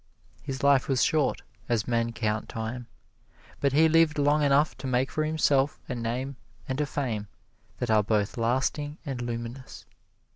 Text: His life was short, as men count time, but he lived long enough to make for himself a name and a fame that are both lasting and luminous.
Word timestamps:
His 0.41 0.63
life 0.63 0.87
was 0.89 1.03
short, 1.03 1.43
as 1.69 1.87
men 1.87 2.11
count 2.11 2.49
time, 2.49 2.87
but 3.59 3.71
he 3.71 3.87
lived 3.87 4.17
long 4.17 4.41
enough 4.41 4.75
to 4.79 4.87
make 4.87 5.11
for 5.11 5.23
himself 5.23 5.79
a 5.87 5.93
name 5.93 6.37
and 6.67 6.81
a 6.81 6.87
fame 6.87 7.27
that 7.77 7.91
are 7.91 8.01
both 8.01 8.35
lasting 8.35 8.97
and 9.05 9.21
luminous. 9.21 9.85